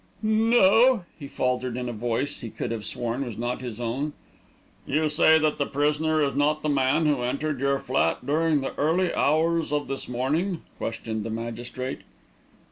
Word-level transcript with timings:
"N 0.23 0.49
no," 0.49 1.05
he 1.19 1.27
faltered 1.27 1.77
in 1.77 1.87
a 1.87 1.93
voice 1.93 2.39
he 2.41 2.49
could 2.49 2.71
have 2.71 2.83
sworn 2.83 3.23
was 3.23 3.37
not 3.37 3.61
his 3.61 3.79
own. 3.79 4.13
"You 4.87 5.09
say 5.09 5.37
that 5.37 5.59
the 5.59 5.67
prisoner 5.67 6.23
is 6.23 6.33
not 6.33 6.63
the 6.63 6.69
man 6.69 7.05
who 7.05 7.21
entered 7.21 7.59
your 7.59 7.77
flat 7.77 8.25
during 8.25 8.61
the 8.61 8.73
early 8.79 9.13
hours 9.13 9.71
of 9.71 9.87
this 9.87 10.09
morning?" 10.09 10.63
questioned 10.79 11.23
the 11.23 11.29
magistrate. 11.29 11.99